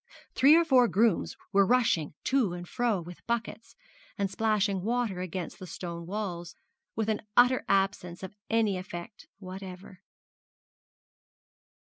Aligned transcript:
Three 0.33 0.55
or 0.55 0.65
four 0.65 0.87
grooms 0.87 1.35
were 1.53 1.63
rushing 1.63 2.15
to 2.23 2.53
and 2.53 2.67
fro 2.67 2.99
with 3.01 3.23
buckets, 3.27 3.75
and 4.17 4.31
splashing 4.31 4.81
water 4.81 5.21
against 5.21 5.59
the 5.59 5.67
stone 5.67 6.07
walls, 6.07 6.55
with 6.95 7.07
an 7.07 7.21
utter 7.37 7.63
absence 7.69 8.23
of 8.23 8.33
any 8.49 8.77
effect 8.79 9.27
whatever. 9.37 10.01